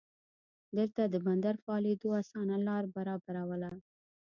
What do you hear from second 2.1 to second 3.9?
اسانه لار برابرواله.